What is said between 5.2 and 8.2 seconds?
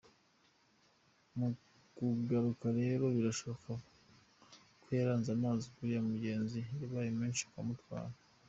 amazi y’uriya mugezi yabaye menshi ukamutwara”.